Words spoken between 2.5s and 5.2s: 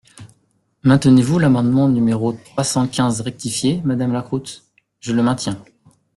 cent quinze rectifié, madame Lacroute? Je